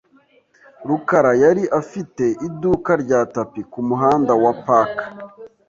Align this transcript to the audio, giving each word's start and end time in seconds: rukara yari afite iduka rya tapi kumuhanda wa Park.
rukara 0.87 1.31
yari 1.43 1.63
afite 1.79 2.23
iduka 2.47 2.91
rya 3.03 3.19
tapi 3.35 3.61
kumuhanda 3.71 4.33
wa 4.43 4.51
Park. 4.65 4.93